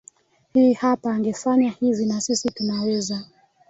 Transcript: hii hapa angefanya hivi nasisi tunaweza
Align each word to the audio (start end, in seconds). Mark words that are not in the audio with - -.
hii 0.53 0.73
hapa 0.73 1.13
angefanya 1.13 1.69
hivi 1.69 2.05
nasisi 2.05 2.51
tunaweza 2.51 3.25